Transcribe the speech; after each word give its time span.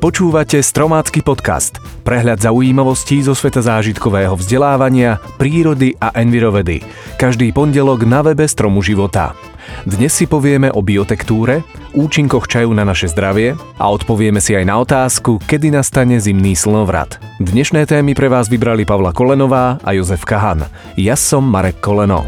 Počúvate 0.00 0.64
Stromácky 0.64 1.20
podcast, 1.20 1.76
prehľad 2.08 2.40
zaujímavostí 2.40 3.20
zo 3.20 3.36
sveta 3.36 3.60
zážitkového 3.60 4.32
vzdelávania, 4.32 5.20
prírody 5.36 5.92
a 6.00 6.08
envirovedy. 6.16 6.80
Každý 7.20 7.52
pondelok 7.52 8.08
na 8.08 8.24
webe 8.24 8.48
Stromu 8.48 8.80
života. 8.80 9.36
Dnes 9.84 10.16
si 10.16 10.24
povieme 10.24 10.72
o 10.72 10.80
biotektúre, 10.80 11.68
účinkoch 11.92 12.48
čaju 12.48 12.72
na 12.72 12.88
naše 12.88 13.12
zdravie 13.12 13.52
a 13.76 13.92
odpovieme 13.92 14.40
si 14.40 14.56
aj 14.56 14.64
na 14.64 14.80
otázku, 14.80 15.36
kedy 15.44 15.68
nastane 15.68 16.16
zimný 16.16 16.56
slnovrat. 16.56 17.20
Dnešné 17.36 17.84
témy 17.84 18.16
pre 18.16 18.32
vás 18.32 18.48
vybrali 18.48 18.88
Pavla 18.88 19.12
Kolenová 19.12 19.84
a 19.84 19.92
Jozef 19.92 20.24
Kahan. 20.24 20.64
Ja 20.96 21.12
som 21.12 21.44
Marek 21.44 21.76
Koleno. 21.84 22.24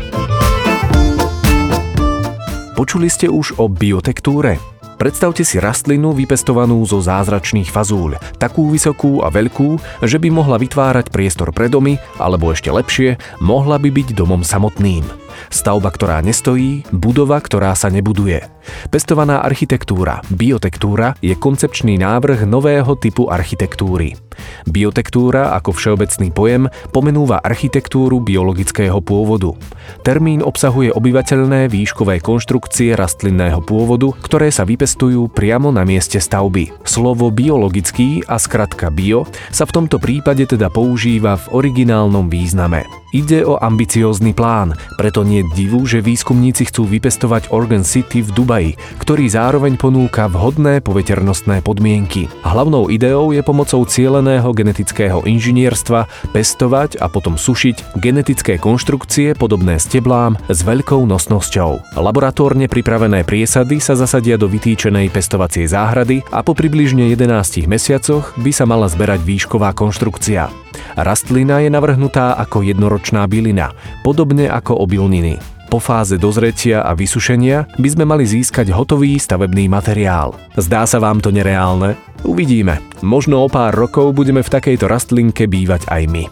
Počuli 2.76 3.08
ste 3.08 3.32
už 3.32 3.56
o 3.56 3.64
biotektúre? 3.72 4.60
Predstavte 4.98 5.46
si 5.46 5.62
rastlinu 5.62 6.12
vypestovanú 6.16 6.82
zo 6.84 6.98
zázračných 6.98 7.70
fazúľ, 7.70 8.18
takú 8.36 8.68
vysokú 8.70 9.22
a 9.22 9.30
veľkú, 9.30 10.02
že 10.04 10.18
by 10.18 10.28
mohla 10.28 10.58
vytvárať 10.58 11.12
priestor 11.14 11.54
pre 11.54 11.70
domy, 11.70 12.00
alebo 12.18 12.50
ešte 12.50 12.68
lepšie, 12.68 13.16
mohla 13.42 13.78
by 13.78 13.88
byť 13.88 14.08
domom 14.14 14.42
samotným. 14.42 15.21
Stavba, 15.50 15.90
ktorá 15.92 16.18
nestojí, 16.24 16.84
budova, 16.94 17.38
ktorá 17.38 17.72
sa 17.76 17.92
nebuduje. 17.92 18.46
Pestovaná 18.88 19.42
architektúra, 19.42 20.22
biotektúra, 20.30 21.18
je 21.18 21.34
koncepčný 21.34 21.98
návrh 21.98 22.46
nového 22.46 22.94
typu 22.94 23.26
architektúry. 23.26 24.14
Biotektúra 24.64 25.52
ako 25.58 25.74
všeobecný 25.74 26.28
pojem 26.30 26.62
pomenúva 26.94 27.42
architektúru 27.42 28.22
biologického 28.22 29.02
pôvodu. 29.02 29.52
Termín 30.06 30.40
obsahuje 30.40 30.94
obyvateľné 30.94 31.66
výškové 31.68 32.22
konštrukcie 32.22 32.94
rastlinného 32.94 33.60
pôvodu, 33.62 34.14
ktoré 34.22 34.48
sa 34.54 34.62
vypestujú 34.62 35.26
priamo 35.30 35.74
na 35.74 35.82
mieste 35.82 36.22
stavby. 36.22 36.70
Slovo 36.86 37.34
biologický 37.34 38.22
a 38.30 38.38
skratka 38.38 38.88
bio 38.94 39.26
sa 39.50 39.66
v 39.66 39.74
tomto 39.82 39.98
prípade 39.98 40.46
teda 40.46 40.70
používa 40.70 41.36
v 41.36 41.66
originálnom 41.66 42.30
význame. 42.30 43.01
Ide 43.12 43.44
o 43.44 43.60
ambiciózny 43.60 44.32
plán, 44.32 44.72
preto 44.96 45.20
nie 45.20 45.44
divu, 45.52 45.84
že 45.84 46.00
výskumníci 46.00 46.72
chcú 46.72 46.88
vypestovať 46.88 47.52
Organ 47.52 47.84
City 47.84 48.24
v 48.24 48.32
Dubaji, 48.32 48.72
ktorý 49.04 49.28
zároveň 49.28 49.76
ponúka 49.76 50.32
vhodné 50.32 50.80
poveternostné 50.80 51.60
podmienky. 51.60 52.32
Hlavnou 52.40 52.88
ideou 52.88 53.36
je 53.36 53.44
pomocou 53.44 53.84
cieleného 53.84 54.48
genetického 54.56 55.20
inžinierstva 55.28 56.32
pestovať 56.32 57.04
a 57.04 57.12
potom 57.12 57.36
sušiť 57.36 58.00
genetické 58.00 58.56
konštrukcie 58.56 59.36
podobné 59.36 59.76
steblám 59.76 60.40
s 60.48 60.64
veľkou 60.64 61.04
nosnosťou. 61.04 62.00
Laboratórne 62.00 62.64
pripravené 62.64 63.28
priesady 63.28 63.76
sa 63.76 63.92
zasadia 63.92 64.40
do 64.40 64.48
vytýčenej 64.48 65.12
pestovacej 65.12 65.68
záhrady 65.68 66.24
a 66.32 66.40
po 66.40 66.56
približne 66.56 67.12
11 67.12 67.68
mesiacoch 67.68 68.32
by 68.40 68.56
sa 68.56 68.64
mala 68.64 68.88
zberať 68.88 69.20
výšková 69.20 69.76
konštrukcia. 69.76 70.61
Rastlina 70.96 71.64
je 71.64 71.72
navrhnutá 71.72 72.36
ako 72.36 72.60
jednoročná 72.60 73.24
bylina, 73.24 73.72
podobne 74.04 74.48
ako 74.48 74.84
obilniny. 74.84 75.40
Po 75.72 75.80
fáze 75.80 76.20
dozretia 76.20 76.84
a 76.84 76.92
vysušenia 76.92 77.64
by 77.80 77.88
sme 77.88 78.04
mali 78.04 78.28
získať 78.28 78.68
hotový 78.76 79.16
stavebný 79.16 79.72
materiál. 79.72 80.36
Zdá 80.52 80.84
sa 80.84 81.00
vám 81.00 81.24
to 81.24 81.32
nereálne? 81.32 81.96
Uvidíme. 82.28 82.76
Možno 83.00 83.40
o 83.40 83.48
pár 83.48 83.72
rokov 83.72 84.12
budeme 84.12 84.44
v 84.44 84.52
takejto 84.52 84.84
rastlinke 84.84 85.48
bývať 85.48 85.88
aj 85.88 86.02
my. 86.12 86.24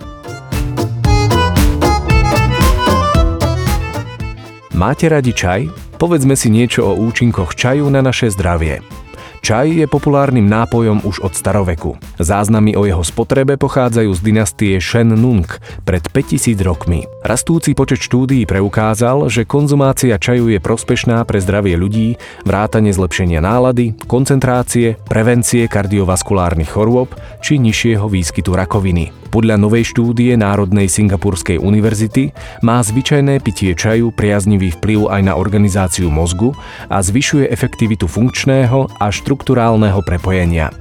Máte 4.76 5.08
radi 5.08 5.32
čaj? 5.32 5.72
Povedzme 5.96 6.36
si 6.36 6.52
niečo 6.52 6.84
o 6.88 6.96
účinkoch 7.00 7.56
čaju 7.56 7.88
na 7.88 8.04
naše 8.04 8.28
zdravie. 8.28 8.99
Čaj 9.40 9.72
je 9.72 9.86
populárnym 9.88 10.44
nápojom 10.44 11.00
už 11.04 11.24
od 11.24 11.32
staroveku. 11.32 11.96
Záznamy 12.20 12.76
o 12.76 12.84
jeho 12.84 13.00
spotrebe 13.00 13.56
pochádzajú 13.56 14.12
z 14.12 14.20
dynastie 14.20 14.74
Shen 14.76 15.16
Nung 15.16 15.48
pred 15.88 16.04
5000 16.12 16.60
rokmi. 16.60 17.08
Rastúci 17.24 17.72
počet 17.72 18.04
štúdií 18.04 18.44
preukázal, 18.44 19.32
že 19.32 19.48
konzumácia 19.48 20.20
čaju 20.20 20.52
je 20.52 20.60
prospešná 20.60 21.24
pre 21.24 21.40
zdravie 21.40 21.76
ľudí, 21.76 22.20
vrátane 22.44 22.92
zlepšenia 22.92 23.40
nálady, 23.40 23.96
koncentrácie, 24.04 25.00
prevencie 25.08 25.64
kardiovaskulárnych 25.68 26.68
chorôb 26.68 27.12
či 27.40 27.56
nižšieho 27.56 28.06
výskytu 28.12 28.52
rakoviny. 28.52 29.19
Podľa 29.30 29.62
novej 29.62 29.94
štúdie 29.94 30.34
Národnej 30.34 30.90
Singapurskej 30.90 31.62
univerzity 31.62 32.34
má 32.66 32.82
zvyčajné 32.82 33.38
pitie 33.38 33.78
čaju 33.78 34.10
priaznivý 34.10 34.74
vplyv 34.74 35.06
aj 35.06 35.22
na 35.22 35.38
organizáciu 35.38 36.10
mozgu 36.10 36.50
a 36.90 36.98
zvyšuje 36.98 37.46
efektivitu 37.46 38.10
funkčného 38.10 38.90
a 38.98 39.06
štruktúrálneho 39.08 40.02
prepojenia 40.02 40.74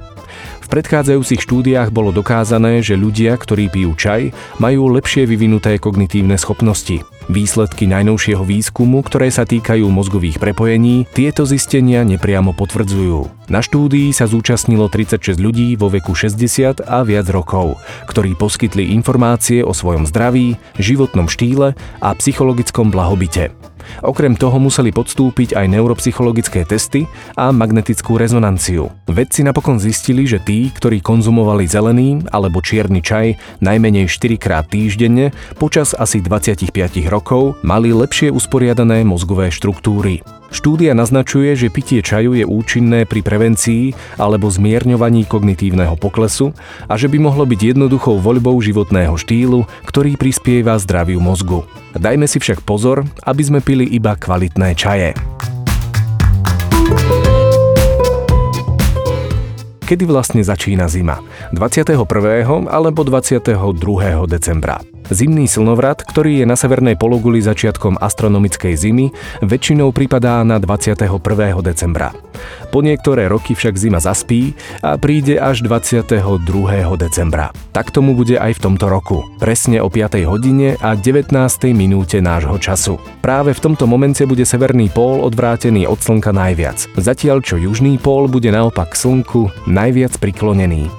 predchádzajúcich 0.70 1.42
štúdiách 1.42 1.90
bolo 1.90 2.14
dokázané, 2.14 2.78
že 2.80 2.94
ľudia, 2.94 3.34
ktorí 3.34 3.68
pijú 3.68 3.98
čaj, 3.98 4.30
majú 4.62 4.86
lepšie 4.94 5.26
vyvinuté 5.26 5.82
kognitívne 5.82 6.38
schopnosti. 6.38 7.02
Výsledky 7.30 7.86
najnovšieho 7.86 8.42
výskumu, 8.42 9.06
ktoré 9.06 9.30
sa 9.30 9.46
týkajú 9.46 9.86
mozgových 9.86 10.42
prepojení, 10.42 11.06
tieto 11.14 11.46
zistenia 11.46 12.02
nepriamo 12.02 12.50
potvrdzujú. 12.58 13.46
Na 13.46 13.62
štúdii 13.62 14.10
sa 14.10 14.26
zúčastnilo 14.26 14.90
36 14.90 15.38
ľudí 15.38 15.78
vo 15.78 15.86
veku 15.86 16.10
60 16.10 16.82
a 16.82 16.98
viac 17.06 17.30
rokov, 17.30 17.78
ktorí 18.10 18.34
poskytli 18.34 18.90
informácie 18.90 19.62
o 19.62 19.70
svojom 19.70 20.10
zdraví, 20.10 20.58
životnom 20.74 21.30
štýle 21.30 21.78
a 22.02 22.08
psychologickom 22.18 22.90
blahobite. 22.90 23.54
Okrem 24.00 24.38
toho 24.38 24.56
museli 24.62 24.94
podstúpiť 24.94 25.58
aj 25.58 25.66
neuropsychologické 25.66 26.62
testy 26.62 27.10
a 27.34 27.50
magnetickú 27.50 28.16
rezonanciu. 28.16 28.88
Vedci 29.10 29.42
napokon 29.42 29.82
zistili, 29.82 30.24
že 30.24 30.38
tí, 30.38 30.70
ktorí 30.70 31.02
konzumovali 31.02 31.66
zelený 31.66 32.22
alebo 32.30 32.62
čierny 32.62 33.02
čaj 33.02 33.34
najmenej 33.58 34.06
4 34.06 34.38
krát 34.38 34.70
týždenne 34.70 35.34
počas 35.58 35.92
asi 35.96 36.22
25 36.22 36.70
rokov, 37.10 37.19
mali 37.62 37.92
lepšie 37.92 38.32
usporiadané 38.32 39.04
mozgové 39.04 39.52
štruktúry. 39.52 40.24
Štúdia 40.50 40.98
naznačuje, 40.98 41.54
že 41.54 41.70
pitie 41.70 42.02
čaju 42.02 42.34
je 42.34 42.42
účinné 42.42 43.06
pri 43.06 43.22
prevencii 43.22 43.94
alebo 44.18 44.50
zmierňovaní 44.50 45.22
kognitívneho 45.30 45.94
poklesu 45.94 46.50
a 46.90 46.98
že 46.98 47.06
by 47.06 47.22
mohlo 47.22 47.46
byť 47.46 47.76
jednoduchou 47.76 48.18
voľbou 48.18 48.58
životného 48.58 49.14
štýlu, 49.14 49.62
ktorý 49.86 50.18
prispieva 50.18 50.74
zdraviu 50.82 51.22
mozgu. 51.22 51.62
Dajme 51.94 52.26
si 52.26 52.42
však 52.42 52.66
pozor, 52.66 53.06
aby 53.22 53.42
sme 53.46 53.60
pili 53.62 53.86
iba 53.94 54.18
kvalitné 54.18 54.74
čaje. 54.74 55.14
Kedy 59.90 60.06
vlastne 60.06 60.38
začína 60.46 60.86
zima? 60.86 61.18
21. 61.50 62.06
alebo 62.70 63.02
22. 63.02 63.58
decembra? 64.30 64.78
Zimný 65.10 65.50
slnovrat, 65.50 66.06
ktorý 66.06 66.38
je 66.38 66.46
na 66.46 66.54
severnej 66.54 66.94
pologuli 66.94 67.42
začiatkom 67.42 67.98
astronomickej 67.98 68.78
zimy, 68.78 69.10
väčšinou 69.42 69.90
pripadá 69.90 70.46
na 70.46 70.62
21. 70.62 71.10
decembra. 71.66 72.14
Po 72.70 72.86
niektoré 72.86 73.26
roky 73.26 73.58
však 73.58 73.74
zima 73.74 73.98
zaspí 73.98 74.54
a 74.78 74.94
príde 74.94 75.42
až 75.42 75.66
22. 75.66 76.30
decembra. 76.94 77.50
Tak 77.74 77.90
tomu 77.90 78.14
bude 78.14 78.38
aj 78.38 78.62
v 78.62 78.70
tomto 78.70 78.86
roku. 78.86 79.26
Presne 79.42 79.82
o 79.82 79.90
5. 79.90 80.22
hodine 80.30 80.78
a 80.78 80.94
19. 80.94 81.34
minúte 81.74 82.22
nášho 82.22 82.54
času. 82.62 83.02
Práve 83.18 83.50
v 83.50 83.62
tomto 83.66 83.90
momente 83.90 84.22
bude 84.22 84.46
severný 84.46 84.86
pól 84.94 85.26
odvrátený 85.26 85.90
od 85.90 85.98
slnka 85.98 86.30
najviac, 86.30 86.86
zatiaľ 86.94 87.42
čo 87.42 87.58
južný 87.58 87.98
pól 87.98 88.30
bude 88.30 88.54
naopak 88.54 88.94
slnku 88.94 89.50
najviac 89.66 89.79
priklonený. 90.20 90.92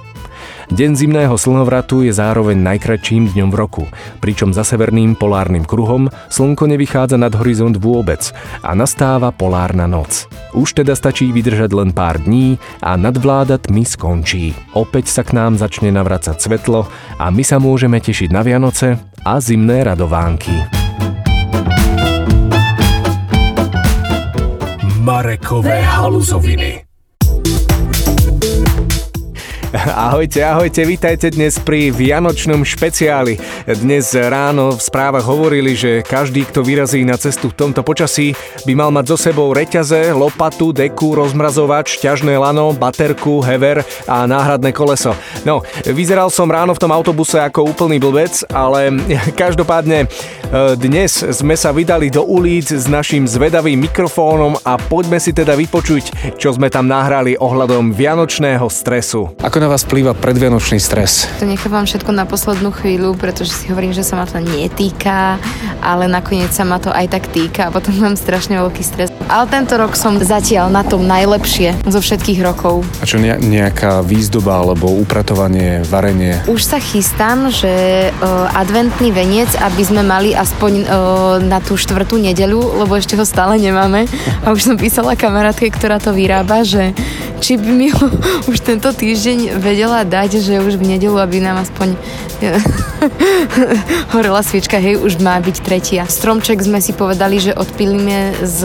Deň 0.72 0.96
zimného 0.96 1.36
slnovratu 1.36 2.00
je 2.00 2.16
zároveň 2.16 2.56
najkračším 2.56 3.36
dňom 3.36 3.50
v 3.52 3.60
roku, 3.60 3.84
pričom 4.24 4.56
za 4.56 4.64
severným 4.64 5.20
polárnym 5.20 5.68
kruhom 5.68 6.08
slnko 6.32 6.64
nevychádza 6.64 7.20
nad 7.20 7.36
horizont 7.36 7.76
vôbec 7.76 8.32
a 8.64 8.72
nastáva 8.72 9.36
polárna 9.36 9.84
noc. 9.84 10.32
Už 10.56 10.72
teda 10.72 10.96
stačí 10.96 11.28
vydržať 11.36 11.76
len 11.76 11.92
pár 11.92 12.24
dní 12.24 12.56
a 12.80 12.96
nadvláda 12.96 13.60
tmy 13.60 13.84
skončí. 13.84 14.56
Opäť 14.72 15.12
sa 15.12 15.28
k 15.28 15.36
nám 15.36 15.60
začne 15.60 15.92
navracať 15.92 16.40
svetlo 16.40 16.88
a 17.20 17.28
my 17.28 17.44
sa 17.44 17.60
môžeme 17.60 18.00
tešiť 18.00 18.32
na 18.32 18.40
Vianoce 18.40 18.96
a 19.28 19.44
zimné 19.44 19.84
radovánky. 19.84 20.56
Marekové 25.04 25.84
haluzoviny 25.84 26.91
Ahojte, 29.72 30.44
ahojte, 30.44 30.84
vítajte 30.84 31.32
dnes 31.32 31.56
pri 31.56 31.96
Vianočnom 31.96 32.68
špeciáli. 32.68 33.40
Dnes 33.64 34.12
ráno 34.12 34.76
v 34.76 34.84
správach 34.84 35.24
hovorili, 35.24 35.80
že 35.80 36.04
každý, 36.04 36.44
kto 36.44 36.60
vyrazí 36.60 37.08
na 37.08 37.16
cestu 37.16 37.48
v 37.48 37.56
tomto 37.56 37.80
počasí, 37.80 38.36
by 38.68 38.74
mal 38.76 38.92
mať 38.92 39.16
so 39.16 39.32
sebou 39.32 39.56
reťaze, 39.56 40.12
lopatu, 40.12 40.76
deku, 40.76 41.16
rozmrazovač, 41.16 42.04
ťažné 42.04 42.36
lano, 42.36 42.76
baterku, 42.76 43.40
hever 43.40 43.88
a 44.12 44.28
náhradné 44.28 44.76
koleso. 44.76 45.16
No, 45.48 45.64
vyzeral 45.88 46.28
som 46.28 46.52
ráno 46.52 46.76
v 46.76 46.82
tom 46.84 46.92
autobuse 46.92 47.40
ako 47.40 47.72
úplný 47.72 47.96
blbec, 47.96 48.44
ale 48.52 48.92
každopádne 49.40 50.04
e, 50.04 50.08
dnes 50.76 51.24
sme 51.32 51.56
sa 51.56 51.72
vydali 51.72 52.12
do 52.12 52.28
ulic 52.28 52.76
s 52.76 52.92
našim 52.92 53.24
zvedavým 53.24 53.80
mikrofónom 53.88 54.60
a 54.68 54.76
poďme 54.76 55.16
si 55.16 55.32
teda 55.32 55.56
vypočuť, 55.56 56.36
čo 56.36 56.52
sme 56.52 56.68
tam 56.68 56.92
nahrali 56.92 57.40
ohľadom 57.40 57.96
vianočného 57.96 58.68
stresu. 58.68 59.32
Ako 59.40 59.61
na 59.62 59.70
vás 59.70 59.86
vplýva 59.86 60.18
predvianočný 60.18 60.82
stres? 60.82 61.30
To 61.38 61.46
nechávam 61.46 61.86
všetko 61.86 62.10
na 62.10 62.26
poslednú 62.26 62.74
chvíľu, 62.74 63.14
pretože 63.14 63.54
si 63.54 63.70
hovorím, 63.70 63.94
že 63.94 64.02
sa 64.02 64.18
ma 64.18 64.26
to 64.26 64.42
netýka, 64.42 65.38
ale 65.86 66.10
nakoniec 66.10 66.50
sa 66.50 66.66
ma 66.66 66.82
to 66.82 66.90
aj 66.90 67.14
tak 67.14 67.30
týka 67.30 67.70
a 67.70 67.74
potom 67.74 67.94
mám 68.02 68.18
strašne 68.18 68.58
veľký 68.58 68.82
stres. 68.82 69.14
Ale 69.30 69.46
tento 69.46 69.78
rok 69.78 69.94
som 69.94 70.18
zatiaľ 70.18 70.74
na 70.74 70.82
tom 70.82 71.06
najlepšie 71.06 71.86
zo 71.86 72.02
všetkých 72.02 72.42
rokov. 72.42 72.82
A 73.00 73.06
čo 73.06 73.22
nejaká 73.22 74.02
výzdoba 74.02 74.66
alebo 74.66 74.90
upratovanie, 74.98 75.86
varenie? 75.86 76.42
Už 76.50 76.66
sa 76.66 76.82
chystám, 76.82 77.54
že 77.54 78.10
uh, 78.10 78.58
adventný 78.58 79.14
veniec, 79.14 79.54
aby 79.62 79.86
sme 79.86 80.02
mali 80.02 80.34
aspoň 80.34 80.74
uh, 80.82 80.88
na 81.38 81.62
tú 81.62 81.78
štvrtú 81.78 82.18
nedelu, 82.18 82.58
lebo 82.58 82.98
ešte 82.98 83.14
ho 83.14 83.22
stále 83.22 83.62
nemáme. 83.62 84.10
A 84.42 84.58
už 84.58 84.74
som 84.74 84.76
písala 84.76 85.14
kamarátke, 85.14 85.70
ktorá 85.70 86.02
to 86.02 86.18
vyrába, 86.18 86.66
že 86.66 86.98
či 87.42 87.58
by 87.58 87.72
mi 87.74 87.90
ho 87.90 88.06
už 88.52 88.62
tento 88.62 88.94
týždeň 88.94 89.58
vedela 89.58 90.06
dať, 90.06 90.38
že 90.38 90.62
už 90.62 90.78
v 90.78 90.96
nedelu, 90.96 91.18
aby 91.18 91.42
nám 91.42 91.66
aspoň 91.66 91.98
horela 94.14 94.42
sviečka, 94.46 94.78
hej, 94.78 95.02
už 95.02 95.18
má 95.22 95.42
byť 95.42 95.58
tretia. 95.66 96.06
Stromček 96.06 96.62
sme 96.62 96.78
si 96.78 96.94
povedali, 96.94 97.42
že 97.42 97.58
odpilíme 97.58 98.46
z, 98.46 98.60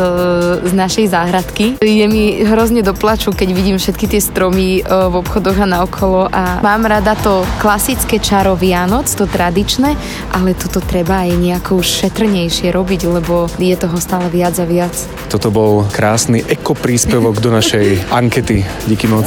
z 0.61 0.73
našej 0.77 1.07
záhradky. 1.09 1.65
Je 1.81 2.07
mi 2.09 2.45
hrozne 2.45 2.85
doplaču, 2.85 3.33
keď 3.33 3.49
vidím 3.57 3.77
všetky 3.81 4.07
tie 4.13 4.21
stromy 4.21 4.85
v 4.85 5.15
obchodoch 5.17 5.57
a 5.57 5.67
naokolo 5.69 6.29
a 6.29 6.61
mám 6.61 6.85
rada 6.85 7.17
to 7.17 7.45
klasické 7.61 8.21
čaro 8.21 8.57
Vianoc, 8.57 9.09
to 9.09 9.25
tradičné, 9.25 9.97
ale 10.37 10.53
toto 10.53 10.85
treba 10.85 11.25
aj 11.25 11.33
nejako 11.37 11.81
už 11.81 12.05
šetrnejšie 12.05 12.69
robiť, 12.73 13.01
lebo 13.09 13.49
je 13.57 13.77
toho 13.77 13.97
stále 13.97 14.29
viac 14.29 14.57
a 14.61 14.67
viac. 14.69 14.93
Toto 15.33 15.49
bol 15.49 15.89
krásny 15.89 16.45
ekopríspevok 16.45 17.41
do 17.41 17.49
našej 17.53 18.05
ankety 18.21 18.66
Díky 18.87 19.07
moc. 19.07 19.27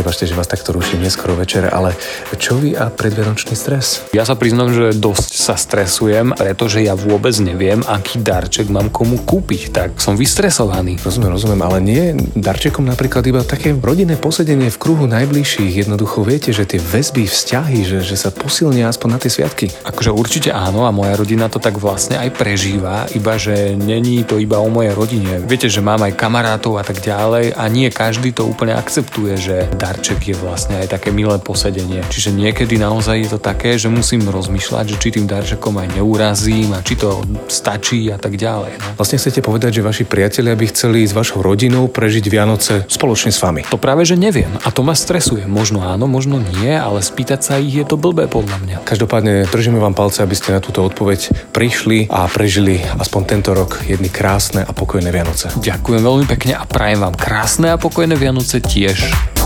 Prepačte, 0.00 0.24
že 0.24 0.32
vás 0.32 0.48
takto 0.48 0.72
ruším 0.72 1.04
neskoro 1.04 1.36
večer, 1.36 1.68
ale 1.68 1.92
čo 2.40 2.56
vy 2.56 2.72
a 2.72 2.88
predvianočný 2.88 3.52
stres? 3.52 4.08
Ja 4.16 4.24
sa 4.24 4.32
priznám, 4.32 4.72
že 4.72 4.96
dosť 4.96 5.36
sa 5.36 5.60
stresujem, 5.60 6.32
pretože 6.32 6.80
ja 6.80 6.96
vôbec 6.96 7.36
neviem, 7.36 7.84
aký 7.84 8.16
darček 8.16 8.72
mám 8.72 8.88
komu 8.88 9.20
kúpiť, 9.20 9.68
tak 9.68 10.00
som 10.00 10.16
vystresovaný. 10.16 10.96
Rozumiem, 11.04 11.36
rozumiem, 11.36 11.60
ale 11.60 11.78
nie 11.84 12.16
darčekom 12.16 12.88
napríklad 12.88 13.28
iba 13.28 13.44
také 13.44 13.76
rodinné 13.76 14.16
posedenie 14.16 14.72
v 14.72 14.80
kruhu 14.80 15.04
najbližších. 15.04 15.84
Jednoducho 15.84 16.24
viete, 16.24 16.48
že 16.56 16.64
tie 16.64 16.80
väzby, 16.80 17.28
vzťahy, 17.28 17.84
že, 17.84 18.00
že 18.00 18.16
sa 18.16 18.32
posilnia 18.32 18.88
aspoň 18.88 19.08
na 19.12 19.18
tie 19.20 19.28
sviatky. 19.28 19.68
Akože 19.84 20.16
určite 20.16 20.48
áno 20.48 20.88
a 20.88 20.96
moja 20.96 21.12
rodina 21.12 21.52
to 21.52 21.60
tak 21.60 21.76
vlastne 21.76 22.16
aj 22.16 22.40
prežíva, 22.40 23.04
iba 23.12 23.36
že 23.36 23.76
není 23.76 24.24
to 24.24 24.40
iba 24.40 24.64
o 24.64 24.72
mojej 24.72 24.96
rodine. 24.96 25.44
Viete, 25.44 25.68
že 25.68 25.84
mám 25.84 26.00
aj 26.00 26.16
kamarátov 26.16 26.80
a 26.80 26.84
tak 26.88 27.04
ďalej 27.04 27.52
a 27.52 27.68
nie 27.68 27.92
každý 27.92 28.32
to 28.32 28.48
úplne 28.48 28.72
akceptuje, 28.72 29.36
že 29.36 29.68
darček 29.90 30.30
je 30.30 30.36
vlastne 30.38 30.78
aj 30.78 30.94
také 30.94 31.10
milé 31.10 31.34
posedenie. 31.42 32.06
Čiže 32.06 32.30
niekedy 32.30 32.78
naozaj 32.78 33.26
je 33.26 33.28
to 33.34 33.40
také, 33.42 33.74
že 33.74 33.90
musím 33.90 34.22
rozmýšľať, 34.30 34.94
že 34.94 34.96
či 35.02 35.08
tým 35.18 35.26
darčekom 35.26 35.74
aj 35.82 35.98
neurazím 35.98 36.70
a 36.78 36.78
či 36.78 36.94
to 36.94 37.26
stačí 37.50 38.06
a 38.14 38.14
tak 38.14 38.38
ďalej. 38.38 38.78
No. 38.78 38.86
Vlastne 38.94 39.18
chcete 39.18 39.42
povedať, 39.42 39.82
že 39.82 39.82
vaši 39.82 40.06
priatelia 40.06 40.54
by 40.54 40.70
chceli 40.70 41.02
s 41.02 41.10
vašou 41.10 41.42
rodinou 41.42 41.90
prežiť 41.90 42.22
Vianoce 42.30 42.86
spoločne 42.86 43.34
s 43.34 43.42
vami? 43.42 43.66
To 43.66 43.82
práve, 43.82 44.06
že 44.06 44.14
neviem 44.14 44.54
a 44.62 44.70
to 44.70 44.86
ma 44.86 44.94
stresuje. 44.94 45.50
Možno 45.50 45.82
áno, 45.82 46.06
možno 46.06 46.38
nie, 46.38 46.70
ale 46.70 47.02
spýtať 47.02 47.40
sa 47.42 47.58
ich 47.58 47.74
je 47.74 47.82
to 47.82 47.98
blbé 47.98 48.30
podľa 48.30 48.62
mňa. 48.62 48.76
Každopádne 48.86 49.50
držíme 49.50 49.82
vám 49.82 49.98
palce, 49.98 50.22
aby 50.22 50.38
ste 50.38 50.54
na 50.54 50.62
túto 50.62 50.86
odpoveď 50.86 51.50
prišli 51.50 52.06
a 52.06 52.30
prežili 52.30 52.78
aspoň 52.78 53.22
tento 53.26 53.50
rok 53.58 53.82
jedny 53.82 54.06
krásne 54.06 54.62
a 54.62 54.70
pokojné 54.70 55.10
Vianoce. 55.10 55.50
Ďakujem 55.58 56.02
veľmi 56.06 56.26
pekne 56.30 56.54
a 56.54 56.62
prajem 56.62 57.02
vám 57.02 57.18
krásne 57.18 57.74
a 57.74 57.80
pokojné 57.80 58.14
Vianoce 58.14 58.62
tiež. 58.62 59.39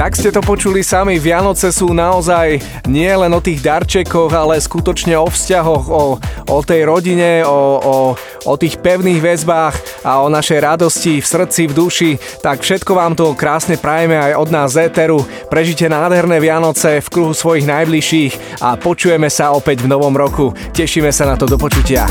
Tak 0.00 0.16
ste 0.16 0.32
to 0.32 0.40
počuli 0.40 0.80
sami, 0.80 1.20
Vianoce 1.20 1.68
sú 1.68 1.92
naozaj 1.92 2.56
nie 2.88 3.12
len 3.12 3.28
o 3.36 3.44
tých 3.44 3.60
darčekoch, 3.60 4.32
ale 4.32 4.56
skutočne 4.56 5.12
o 5.20 5.28
vzťahoch, 5.28 5.92
o, 5.92 6.16
o 6.48 6.58
tej 6.64 6.88
rodine, 6.88 7.44
o, 7.44 7.60
o, 7.76 7.96
o 8.48 8.54
tých 8.56 8.80
pevných 8.80 9.20
väzbách 9.20 10.00
a 10.00 10.24
o 10.24 10.32
našej 10.32 10.56
radosti 10.56 11.20
v 11.20 11.26
srdci, 11.28 11.68
v 11.68 11.76
duši. 11.76 12.10
Tak 12.40 12.64
všetko 12.64 12.96
vám 12.96 13.12
to 13.12 13.36
krásne 13.36 13.76
prajeme 13.76 14.16
aj 14.16 14.40
od 14.40 14.48
nás 14.48 14.72
z 14.72 14.88
Eteru. 14.88 15.20
Prežite 15.52 15.84
nádherné 15.84 16.40
Vianoce 16.40 17.04
v 17.04 17.10
kruhu 17.12 17.36
svojich 17.36 17.68
najbližších 17.68 18.64
a 18.64 18.80
počujeme 18.80 19.28
sa 19.28 19.52
opäť 19.52 19.84
v 19.84 19.92
novom 19.92 20.16
roku. 20.16 20.56
Tešíme 20.72 21.12
sa 21.12 21.28
na 21.28 21.36
to 21.36 21.44
do 21.44 21.60
počutia. 21.60 22.08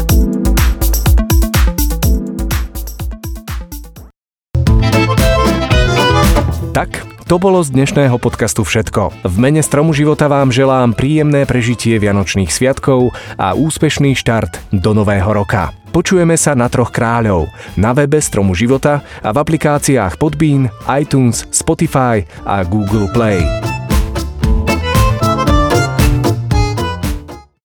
Tak, 6.69 7.08
to 7.29 7.37
bolo 7.37 7.61
z 7.61 7.69
dnešného 7.77 8.17
podcastu 8.17 8.65
všetko. 8.65 9.21
V 9.21 9.35
mene 9.37 9.61
Stromu 9.61 9.93
života 9.93 10.25
vám 10.25 10.49
želám 10.49 10.97
príjemné 10.97 11.45
prežitie 11.45 12.01
Vianočných 12.01 12.49
sviatkov 12.49 13.13
a 13.37 13.53
úspešný 13.53 14.17
štart 14.17 14.73
do 14.73 14.97
nového 14.97 15.29
roka. 15.29 15.69
Počujeme 15.93 16.33
sa 16.41 16.57
na 16.57 16.65
troch 16.73 16.89
kráľov, 16.89 17.45
na 17.77 17.93
webe 17.93 18.17
Stromu 18.17 18.57
života 18.57 19.05
a 19.21 19.29
v 19.29 19.45
aplikáciách 19.45 20.17
Podbean, 20.17 20.73
iTunes, 20.89 21.45
Spotify 21.53 22.25
a 22.49 22.65
Google 22.65 23.05
Play. 23.13 23.69